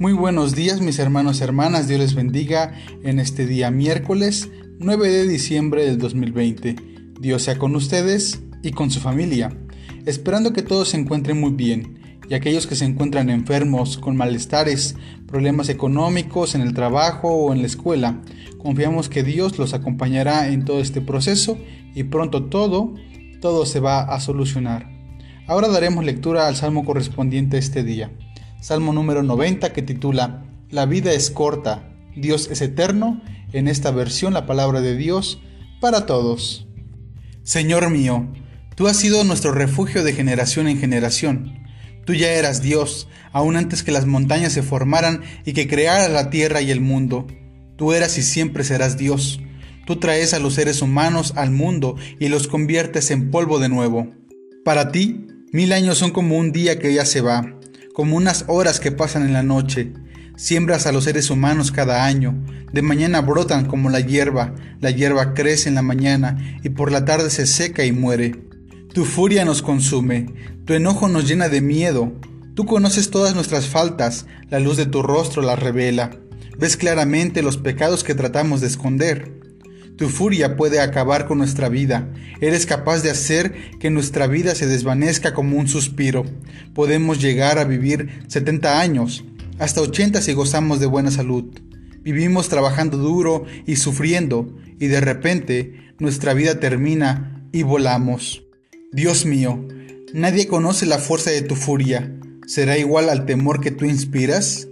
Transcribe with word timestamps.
Muy 0.00 0.12
buenos 0.12 0.56
días 0.56 0.80
mis 0.80 0.98
hermanos 0.98 1.38
y 1.38 1.44
hermanas, 1.44 1.86
Dios 1.86 2.00
les 2.00 2.14
bendiga 2.16 2.74
en 3.04 3.20
este 3.20 3.46
día 3.46 3.70
miércoles 3.70 4.50
9 4.80 5.08
de 5.08 5.28
diciembre 5.28 5.84
del 5.84 5.98
2020. 5.98 6.74
Dios 7.20 7.42
sea 7.42 7.58
con 7.58 7.76
ustedes 7.76 8.42
y 8.64 8.72
con 8.72 8.90
su 8.90 8.98
familia, 8.98 9.56
esperando 10.04 10.52
que 10.52 10.62
todos 10.62 10.88
se 10.88 10.96
encuentren 10.96 11.40
muy 11.40 11.52
bien 11.52 12.00
y 12.28 12.34
aquellos 12.34 12.66
que 12.66 12.74
se 12.74 12.84
encuentran 12.84 13.30
enfermos, 13.30 13.96
con 13.96 14.16
malestares, 14.16 14.96
problemas 15.28 15.68
económicos 15.68 16.56
en 16.56 16.62
el 16.62 16.74
trabajo 16.74 17.28
o 17.28 17.52
en 17.52 17.60
la 17.60 17.68
escuela, 17.68 18.20
confiamos 18.58 19.08
que 19.08 19.22
Dios 19.22 19.60
los 19.60 19.74
acompañará 19.74 20.48
en 20.48 20.64
todo 20.64 20.80
este 20.80 21.02
proceso 21.02 21.56
y 21.94 22.02
pronto 22.02 22.46
todo, 22.46 22.94
todo 23.40 23.64
se 23.64 23.78
va 23.78 24.00
a 24.00 24.18
solucionar. 24.18 24.90
Ahora 25.46 25.68
daremos 25.68 26.04
lectura 26.04 26.48
al 26.48 26.56
salmo 26.56 26.84
correspondiente 26.84 27.58
a 27.58 27.60
este 27.60 27.84
día. 27.84 28.10
Salmo 28.64 28.94
número 28.94 29.22
90 29.22 29.74
que 29.74 29.82
titula 29.82 30.42
La 30.70 30.86
vida 30.86 31.12
es 31.12 31.30
corta, 31.30 31.92
Dios 32.16 32.48
es 32.50 32.62
eterno, 32.62 33.20
en 33.52 33.68
esta 33.68 33.90
versión 33.90 34.32
la 34.32 34.46
palabra 34.46 34.80
de 34.80 34.96
Dios 34.96 35.38
para 35.82 36.06
todos. 36.06 36.66
Señor 37.42 37.90
mío, 37.90 38.26
tú 38.74 38.86
has 38.86 38.96
sido 38.96 39.22
nuestro 39.24 39.52
refugio 39.52 40.02
de 40.02 40.14
generación 40.14 40.66
en 40.66 40.78
generación. 40.78 41.62
Tú 42.06 42.14
ya 42.14 42.32
eras 42.32 42.62
Dios, 42.62 43.06
aún 43.32 43.56
antes 43.56 43.82
que 43.82 43.92
las 43.92 44.06
montañas 44.06 44.54
se 44.54 44.62
formaran 44.62 45.20
y 45.44 45.52
que 45.52 45.68
creara 45.68 46.08
la 46.08 46.30
tierra 46.30 46.62
y 46.62 46.70
el 46.70 46.80
mundo. 46.80 47.26
Tú 47.76 47.92
eras 47.92 48.16
y 48.16 48.22
siempre 48.22 48.64
serás 48.64 48.96
Dios. 48.96 49.40
Tú 49.84 49.96
traes 49.96 50.32
a 50.32 50.38
los 50.38 50.54
seres 50.54 50.80
humanos 50.80 51.34
al 51.36 51.50
mundo 51.50 51.96
y 52.18 52.28
los 52.28 52.48
conviertes 52.48 53.10
en 53.10 53.30
polvo 53.30 53.58
de 53.58 53.68
nuevo. 53.68 54.14
Para 54.64 54.90
ti, 54.90 55.26
mil 55.52 55.70
años 55.74 55.98
son 55.98 56.12
como 56.12 56.38
un 56.38 56.50
día 56.50 56.78
que 56.78 56.94
ya 56.94 57.04
se 57.04 57.20
va, 57.20 57.54
como 57.94 58.16
unas 58.16 58.44
horas 58.48 58.80
que 58.80 58.90
pasan 58.90 59.24
en 59.24 59.32
la 59.32 59.44
noche. 59.44 59.92
Siembras 60.36 60.86
a 60.86 60.92
los 60.92 61.04
seres 61.04 61.30
humanos 61.30 61.70
cada 61.70 62.04
año, 62.04 62.34
de 62.72 62.82
mañana 62.82 63.20
brotan 63.20 63.66
como 63.66 63.88
la 63.88 64.00
hierba, 64.00 64.52
la 64.80 64.90
hierba 64.90 65.32
crece 65.32 65.68
en 65.68 65.76
la 65.76 65.82
mañana 65.82 66.58
y 66.64 66.70
por 66.70 66.90
la 66.90 67.04
tarde 67.04 67.30
se 67.30 67.46
seca 67.46 67.84
y 67.84 67.92
muere. 67.92 68.34
Tu 68.92 69.04
furia 69.04 69.44
nos 69.44 69.62
consume, 69.62 70.26
tu 70.64 70.74
enojo 70.74 71.08
nos 71.08 71.28
llena 71.28 71.48
de 71.48 71.60
miedo, 71.60 72.12
tú 72.54 72.66
conoces 72.66 73.10
todas 73.10 73.36
nuestras 73.36 73.68
faltas, 73.68 74.26
la 74.50 74.58
luz 74.58 74.76
de 74.76 74.86
tu 74.86 75.02
rostro 75.02 75.40
las 75.40 75.60
revela, 75.60 76.10
ves 76.58 76.76
claramente 76.76 77.42
los 77.42 77.58
pecados 77.58 78.02
que 78.02 78.16
tratamos 78.16 78.60
de 78.60 78.66
esconder. 78.66 79.43
Tu 79.96 80.08
furia 80.08 80.56
puede 80.56 80.80
acabar 80.80 81.26
con 81.26 81.38
nuestra 81.38 81.68
vida. 81.68 82.12
Eres 82.40 82.66
capaz 82.66 83.02
de 83.02 83.10
hacer 83.10 83.78
que 83.78 83.90
nuestra 83.90 84.26
vida 84.26 84.54
se 84.54 84.66
desvanezca 84.66 85.34
como 85.34 85.56
un 85.56 85.68
suspiro. 85.68 86.24
Podemos 86.74 87.20
llegar 87.20 87.58
a 87.58 87.64
vivir 87.64 88.24
70 88.26 88.80
años, 88.80 89.24
hasta 89.58 89.80
80 89.80 90.20
si 90.20 90.32
gozamos 90.32 90.80
de 90.80 90.86
buena 90.86 91.12
salud. 91.12 91.44
Vivimos 92.02 92.48
trabajando 92.48 92.98
duro 92.98 93.44
y 93.66 93.76
sufriendo, 93.76 94.54
y 94.80 94.88
de 94.88 95.00
repente 95.00 95.94
nuestra 95.98 96.34
vida 96.34 96.58
termina 96.58 97.48
y 97.52 97.62
volamos. 97.62 98.42
Dios 98.92 99.24
mío, 99.26 99.66
nadie 100.12 100.48
conoce 100.48 100.86
la 100.86 100.98
fuerza 100.98 101.30
de 101.30 101.42
tu 101.42 101.54
furia. 101.54 102.12
¿Será 102.46 102.76
igual 102.76 103.08
al 103.08 103.26
temor 103.26 103.60
que 103.60 103.70
tú 103.70 103.84
inspiras? 103.86 104.68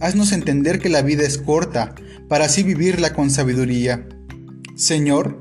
Haznos 0.00 0.32
entender 0.32 0.78
que 0.78 0.88
la 0.88 1.02
vida 1.02 1.24
es 1.24 1.36
corta, 1.36 1.94
para 2.28 2.46
así 2.46 2.62
vivirla 2.62 3.12
con 3.12 3.30
sabiduría. 3.30 4.08
Señor, 4.82 5.38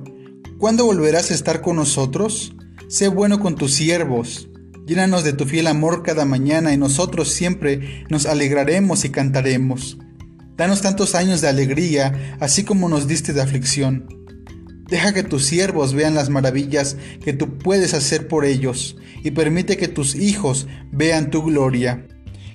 ¿cuándo 0.59 0.86
volverás 0.86 1.31
a 1.31 1.34
estar 1.34 1.61
con 1.61 1.78
nosotros? 1.78 2.53
Sé 2.89 3.08
bueno 3.08 3.39
con 3.39 3.56
tus 3.56 3.73
siervos. 3.73 4.50
Llénanos 4.86 5.23
de 5.23 5.34
tu 5.34 5.45
fiel 5.45 5.66
amor 5.66 6.03
cada 6.03 6.25
mañana 6.25 6.75
y 6.75 6.78
nosotros 6.78 7.29
siempre 7.29 8.06
nos 8.07 8.28
alegraremos 8.28 9.03
y 9.03 9.09
cantaremos. 9.09 9.97
Danos 10.57 10.84
tantos 10.84 11.16
años 11.16 11.41
de 11.41 11.47
alegría, 11.47 12.38
así 12.40 12.63
como 12.63 12.88
nos 12.88 13.07
diste 13.07 13.34
de 13.34 13.41
aflicción. 13.41 14.06
Deja 14.88 15.12
que 15.12 15.24
tus 15.24 15.44
siervos 15.44 15.96
vean 15.96 16.13
las 16.13 16.29
maravillas 16.29 16.97
que 17.23 17.34
tú 17.34 17.58
puedes 17.58 17.96
hacer 17.96 18.28
por 18.28 18.46
ellos 18.46 18.96
y 19.23 19.31
permite 19.31 19.75
que 19.75 19.88
tus 19.88 20.13
hijos 20.13 20.68
vean 20.91 21.31
tu 21.31 21.41
gloria. 21.41 22.08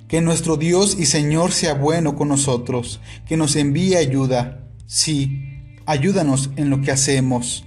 Que 0.07 0.21
nuestro 0.21 0.55
Dios 0.55 0.95
y 0.97 1.05
Señor 1.05 1.51
sea 1.51 1.73
bueno 1.73 2.15
con 2.15 2.29
nosotros, 2.29 3.01
que 3.27 3.35
nos 3.35 3.57
envíe 3.57 3.95
ayuda. 3.95 4.63
Sí, 4.85 5.56
ayúdanos 5.87 6.51
en 6.57 6.69
lo 6.69 6.81
que 6.81 6.91
hacemos. 6.91 7.65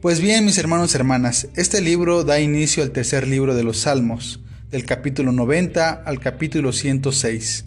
Pues 0.00 0.20
bien, 0.20 0.44
mis 0.44 0.58
hermanos 0.58 0.92
y 0.92 0.96
hermanas, 0.98 1.48
este 1.56 1.80
libro 1.80 2.22
da 2.22 2.38
inicio 2.38 2.82
al 2.82 2.92
tercer 2.92 3.26
libro 3.26 3.54
de 3.54 3.64
los 3.64 3.78
Salmos, 3.78 4.40
del 4.70 4.84
capítulo 4.84 5.32
90 5.32 5.90
al 5.90 6.20
capítulo 6.20 6.72
106. 6.72 7.64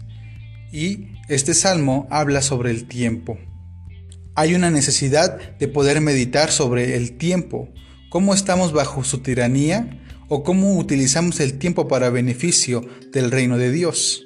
Y 0.72 1.08
este 1.28 1.54
salmo 1.54 2.06
habla 2.10 2.40
sobre 2.40 2.70
el 2.70 2.86
tiempo. 2.86 3.36
Hay 4.36 4.54
una 4.54 4.70
necesidad 4.70 5.38
de 5.58 5.68
poder 5.68 6.00
meditar 6.00 6.50
sobre 6.50 6.96
el 6.96 7.16
tiempo, 7.18 7.68
cómo 8.10 8.32
estamos 8.32 8.72
bajo 8.72 9.02
su 9.04 9.18
tiranía 9.18 10.00
o 10.28 10.44
cómo 10.44 10.78
utilizamos 10.78 11.40
el 11.40 11.58
tiempo 11.58 11.88
para 11.88 12.10
beneficio 12.10 12.84
del 13.12 13.30
reino 13.30 13.58
de 13.58 13.72
Dios. 13.72 14.23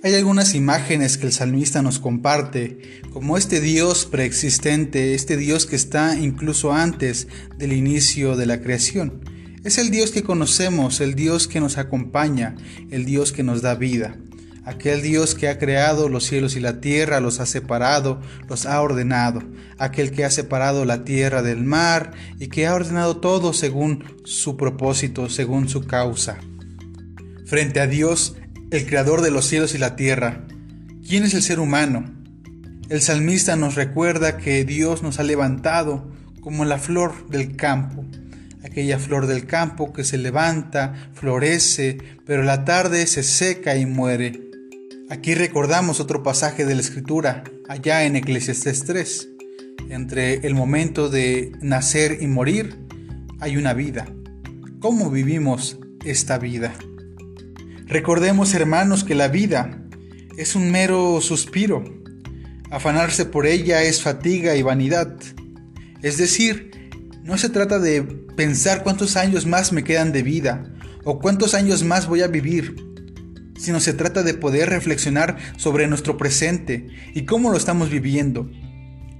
Hay 0.00 0.14
algunas 0.14 0.54
imágenes 0.54 1.18
que 1.18 1.26
el 1.26 1.32
salmista 1.32 1.82
nos 1.82 1.98
comparte, 1.98 3.02
como 3.12 3.36
este 3.36 3.60
Dios 3.60 4.06
preexistente, 4.06 5.14
este 5.14 5.36
Dios 5.36 5.66
que 5.66 5.74
está 5.74 6.16
incluso 6.16 6.72
antes 6.72 7.26
del 7.56 7.72
inicio 7.72 8.36
de 8.36 8.46
la 8.46 8.60
creación. 8.60 9.24
Es 9.64 9.76
el 9.76 9.90
Dios 9.90 10.12
que 10.12 10.22
conocemos, 10.22 11.00
el 11.00 11.16
Dios 11.16 11.48
que 11.48 11.58
nos 11.58 11.78
acompaña, 11.78 12.54
el 12.92 13.06
Dios 13.06 13.32
que 13.32 13.42
nos 13.42 13.60
da 13.60 13.74
vida. 13.74 14.16
Aquel 14.64 15.02
Dios 15.02 15.34
que 15.34 15.48
ha 15.48 15.58
creado 15.58 16.08
los 16.08 16.24
cielos 16.24 16.54
y 16.54 16.60
la 16.60 16.80
tierra, 16.80 17.18
los 17.18 17.40
ha 17.40 17.46
separado, 17.46 18.20
los 18.48 18.66
ha 18.66 18.80
ordenado. 18.80 19.42
Aquel 19.78 20.12
que 20.12 20.24
ha 20.24 20.30
separado 20.30 20.84
la 20.84 21.04
tierra 21.04 21.42
del 21.42 21.64
mar 21.64 22.12
y 22.38 22.46
que 22.46 22.68
ha 22.68 22.74
ordenado 22.74 23.16
todo 23.16 23.52
según 23.52 24.04
su 24.22 24.56
propósito, 24.56 25.28
según 25.28 25.68
su 25.68 25.86
causa. 25.86 26.38
Frente 27.46 27.80
a 27.80 27.88
Dios 27.88 28.36
el 28.70 28.86
creador 28.86 29.22
de 29.22 29.30
los 29.30 29.46
cielos 29.46 29.74
y 29.74 29.78
la 29.78 29.96
tierra. 29.96 30.44
¿Quién 31.06 31.24
es 31.24 31.32
el 31.34 31.42
ser 31.42 31.58
humano? 31.58 32.04
El 32.90 33.00
salmista 33.00 33.56
nos 33.56 33.74
recuerda 33.74 34.36
que 34.36 34.64
Dios 34.64 35.02
nos 35.02 35.18
ha 35.18 35.22
levantado 35.22 36.10
como 36.40 36.64
la 36.64 36.78
flor 36.78 37.28
del 37.28 37.56
campo, 37.56 38.04
aquella 38.62 38.98
flor 38.98 39.26
del 39.26 39.46
campo 39.46 39.92
que 39.92 40.04
se 40.04 40.18
levanta, 40.18 41.10
florece, 41.14 41.98
pero 42.26 42.42
la 42.42 42.64
tarde 42.64 43.06
se 43.06 43.22
seca 43.22 43.76
y 43.76 43.86
muere. 43.86 44.42
Aquí 45.10 45.34
recordamos 45.34 46.00
otro 46.00 46.22
pasaje 46.22 46.66
de 46.66 46.74
la 46.74 46.82
Escritura, 46.82 47.44
allá 47.68 48.04
en 48.04 48.16
Eclesiastes 48.16 48.84
3. 48.84 49.28
Entre 49.88 50.46
el 50.46 50.54
momento 50.54 51.08
de 51.08 51.52
nacer 51.62 52.18
y 52.20 52.26
morir 52.26 52.76
hay 53.40 53.56
una 53.56 53.72
vida. 53.72 54.06
¿Cómo 54.80 55.10
vivimos 55.10 55.78
esta 56.04 56.38
vida? 56.38 56.74
Recordemos, 57.88 58.52
hermanos, 58.52 59.02
que 59.02 59.14
la 59.14 59.28
vida 59.28 59.82
es 60.36 60.54
un 60.54 60.70
mero 60.70 61.22
suspiro. 61.22 61.82
Afanarse 62.70 63.24
por 63.24 63.46
ella 63.46 63.82
es 63.82 64.02
fatiga 64.02 64.56
y 64.56 64.62
vanidad. 64.62 65.16
Es 66.02 66.18
decir, 66.18 66.90
no 67.24 67.38
se 67.38 67.48
trata 67.48 67.78
de 67.78 68.02
pensar 68.02 68.82
cuántos 68.82 69.16
años 69.16 69.46
más 69.46 69.72
me 69.72 69.84
quedan 69.84 70.12
de 70.12 70.22
vida 70.22 70.70
o 71.02 71.18
cuántos 71.18 71.54
años 71.54 71.82
más 71.82 72.06
voy 72.06 72.20
a 72.20 72.28
vivir, 72.28 72.76
sino 73.56 73.80
se 73.80 73.94
trata 73.94 74.22
de 74.22 74.34
poder 74.34 74.68
reflexionar 74.68 75.38
sobre 75.56 75.86
nuestro 75.86 76.18
presente 76.18 76.88
y 77.14 77.24
cómo 77.24 77.50
lo 77.50 77.56
estamos 77.56 77.88
viviendo. 77.88 78.50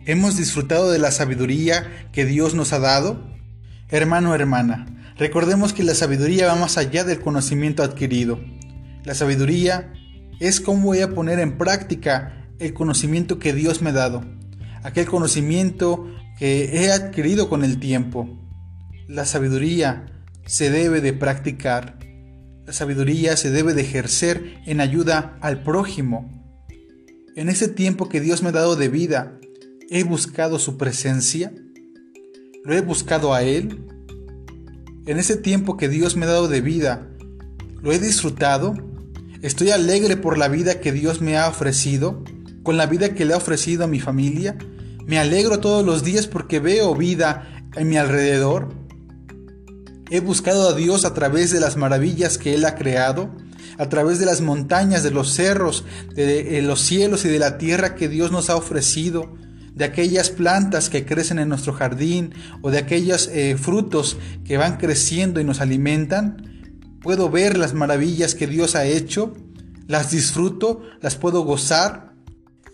¿Hemos 0.04 0.36
disfrutado 0.36 0.90
de 0.90 0.98
la 0.98 1.10
sabiduría 1.10 2.10
que 2.12 2.26
Dios 2.26 2.54
nos 2.54 2.74
ha 2.74 2.80
dado? 2.80 3.34
Hermano, 3.88 4.34
hermana, 4.34 5.14
recordemos 5.16 5.72
que 5.72 5.84
la 5.84 5.94
sabiduría 5.94 6.48
va 6.48 6.56
más 6.56 6.76
allá 6.76 7.04
del 7.04 7.20
conocimiento 7.20 7.82
adquirido. 7.82 8.38
La 9.08 9.14
sabiduría 9.14 9.90
es 10.38 10.60
cómo 10.60 10.88
voy 10.88 11.00
a 11.00 11.14
poner 11.14 11.38
en 11.38 11.56
práctica 11.56 12.46
el 12.58 12.74
conocimiento 12.74 13.38
que 13.38 13.54
Dios 13.54 13.80
me 13.80 13.88
ha 13.88 13.94
dado, 13.94 14.22
aquel 14.82 15.06
conocimiento 15.06 16.06
que 16.38 16.76
he 16.76 16.92
adquirido 16.92 17.48
con 17.48 17.64
el 17.64 17.80
tiempo. 17.80 18.28
La 19.08 19.24
sabiduría 19.24 20.04
se 20.44 20.70
debe 20.70 21.00
de 21.00 21.14
practicar, 21.14 21.98
la 22.66 22.74
sabiduría 22.74 23.38
se 23.38 23.50
debe 23.50 23.72
de 23.72 23.80
ejercer 23.80 24.58
en 24.66 24.78
ayuda 24.78 25.38
al 25.40 25.62
prójimo. 25.62 26.30
En 27.34 27.48
ese 27.48 27.66
tiempo 27.66 28.10
que 28.10 28.20
Dios 28.20 28.42
me 28.42 28.50
ha 28.50 28.52
dado 28.52 28.76
de 28.76 28.90
vida, 28.90 29.38
he 29.88 30.04
buscado 30.04 30.58
su 30.58 30.76
presencia, 30.76 31.50
lo 32.62 32.74
he 32.74 32.82
buscado 32.82 33.32
a 33.32 33.42
Él. 33.42 33.86
En 35.06 35.16
ese 35.16 35.36
tiempo 35.36 35.78
que 35.78 35.88
Dios 35.88 36.14
me 36.14 36.26
ha 36.26 36.28
dado 36.28 36.48
de 36.48 36.60
vida, 36.60 37.08
lo 37.80 37.90
he 37.90 37.98
disfrutado 37.98 38.87
Estoy 39.40 39.70
alegre 39.70 40.16
por 40.16 40.36
la 40.36 40.48
vida 40.48 40.80
que 40.80 40.90
Dios 40.90 41.20
me 41.20 41.36
ha 41.36 41.48
ofrecido, 41.48 42.24
con 42.64 42.76
la 42.76 42.86
vida 42.86 43.14
que 43.14 43.24
le 43.24 43.34
ha 43.34 43.36
ofrecido 43.36 43.84
a 43.84 43.86
mi 43.86 44.00
familia. 44.00 44.56
Me 45.06 45.20
alegro 45.20 45.60
todos 45.60 45.86
los 45.86 46.02
días 46.02 46.26
porque 46.26 46.58
veo 46.58 46.96
vida 46.96 47.48
en 47.76 47.88
mi 47.88 47.96
alrededor. 47.96 48.74
He 50.10 50.18
buscado 50.18 50.68
a 50.68 50.74
Dios 50.74 51.04
a 51.04 51.14
través 51.14 51.52
de 51.52 51.60
las 51.60 51.76
maravillas 51.76 52.36
que 52.36 52.54
Él 52.54 52.64
ha 52.64 52.74
creado, 52.74 53.30
a 53.78 53.88
través 53.88 54.18
de 54.18 54.26
las 54.26 54.40
montañas, 54.40 55.04
de 55.04 55.12
los 55.12 55.32
cerros, 55.32 55.84
de, 56.16 56.60
los 56.62 56.80
cielos 56.80 57.24
y 57.24 57.28
de 57.28 57.38
la 57.38 57.58
tierra 57.58 57.94
que 57.94 58.08
Dios 58.08 58.32
nos 58.32 58.50
ha 58.50 58.56
ofrecido, 58.56 59.36
de 59.72 59.84
aquellas 59.84 60.30
plantas 60.30 60.90
que 60.90 61.06
crecen 61.06 61.38
en 61.38 61.48
nuestro 61.48 61.72
jardín 61.74 62.34
o 62.60 62.72
de 62.72 62.78
aquellos 62.78 63.28
eh, 63.32 63.56
frutos 63.56 64.16
que 64.44 64.56
van 64.56 64.78
creciendo 64.78 65.40
y 65.40 65.44
nos 65.44 65.60
alimentan, 65.60 66.57
puedo 67.02 67.30
ver 67.30 67.56
las 67.56 67.74
maravillas 67.74 68.34
que 68.34 68.46
Dios 68.46 68.74
ha 68.74 68.86
hecho, 68.86 69.34
las 69.86 70.10
disfruto, 70.10 70.82
las 71.00 71.16
puedo 71.16 71.42
gozar. 71.42 72.14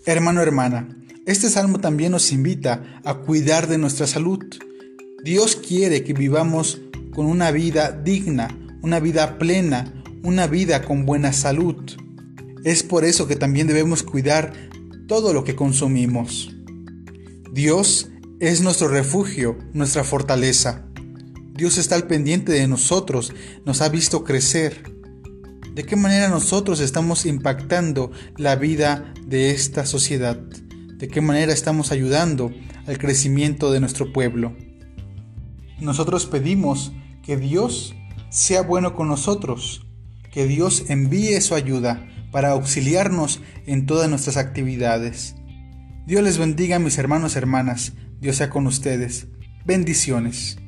Hermano, 0.06 0.42
hermana, 0.42 0.88
este 1.26 1.48
salmo 1.48 1.78
también 1.80 2.12
nos 2.12 2.32
invita 2.32 3.00
a 3.04 3.14
cuidar 3.14 3.66
de 3.68 3.78
nuestra 3.78 4.06
salud. 4.06 4.44
Dios 5.24 5.56
quiere 5.56 6.04
que 6.04 6.12
vivamos 6.12 6.80
con 7.14 7.26
una 7.26 7.50
vida 7.50 7.92
digna, 7.92 8.48
una 8.82 9.00
vida 9.00 9.38
plena, 9.38 10.02
una 10.22 10.46
vida 10.46 10.82
con 10.82 11.06
buena 11.06 11.32
salud. 11.32 11.76
Es 12.64 12.82
por 12.82 13.04
eso 13.04 13.26
que 13.26 13.36
también 13.36 13.66
debemos 13.66 14.02
cuidar 14.02 14.52
todo 15.06 15.32
lo 15.32 15.44
que 15.44 15.54
consumimos. 15.54 16.54
Dios 17.52 18.10
es 18.40 18.62
nuestro 18.62 18.88
refugio, 18.88 19.58
nuestra 19.72 20.02
fortaleza. 20.02 20.86
Dios 21.54 21.78
está 21.78 21.94
al 21.94 22.08
pendiente 22.08 22.50
de 22.50 22.66
nosotros, 22.66 23.32
nos 23.64 23.80
ha 23.80 23.88
visto 23.88 24.24
crecer. 24.24 24.92
¿De 25.72 25.84
qué 25.84 25.94
manera 25.94 26.28
nosotros 26.28 26.80
estamos 26.80 27.26
impactando 27.26 28.10
la 28.36 28.56
vida 28.56 29.14
de 29.24 29.52
esta 29.52 29.86
sociedad? 29.86 30.36
¿De 30.36 31.06
qué 31.06 31.20
manera 31.20 31.52
estamos 31.52 31.92
ayudando 31.92 32.52
al 32.86 32.98
crecimiento 32.98 33.70
de 33.70 33.78
nuestro 33.78 34.12
pueblo? 34.12 34.56
Nosotros 35.80 36.26
pedimos 36.26 36.92
que 37.22 37.36
Dios 37.36 37.94
sea 38.30 38.62
bueno 38.62 38.96
con 38.96 39.06
nosotros, 39.06 39.86
que 40.32 40.48
Dios 40.48 40.86
envíe 40.88 41.40
su 41.40 41.54
ayuda 41.54 42.08
para 42.32 42.50
auxiliarnos 42.50 43.40
en 43.66 43.86
todas 43.86 44.10
nuestras 44.10 44.36
actividades. 44.38 45.36
Dios 46.04 46.24
les 46.24 46.36
bendiga 46.36 46.80
mis 46.80 46.98
hermanos 46.98 47.36
y 47.36 47.38
hermanas, 47.38 47.92
Dios 48.20 48.36
sea 48.36 48.50
con 48.50 48.66
ustedes. 48.66 49.28
Bendiciones. 49.64 50.58